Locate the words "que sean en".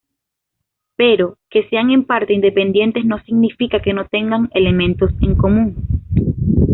1.51-2.05